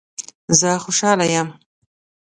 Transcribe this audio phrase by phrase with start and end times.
[0.59, 1.47] زه خوشحاله یم